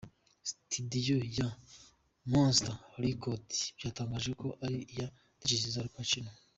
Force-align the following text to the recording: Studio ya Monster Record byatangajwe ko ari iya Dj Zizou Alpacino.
Studio 0.51 1.15
ya 1.37 1.49
Monster 2.31 2.75
Record 3.03 3.45
byatangajwe 3.77 4.31
ko 4.41 4.47
ari 4.65 4.77
iya 4.93 5.07
Dj 5.45 5.51
Zizou 5.61 5.83
Alpacino. 5.85 6.31